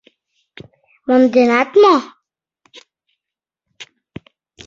—Монденат 1.07 1.69
мо? 1.81 1.95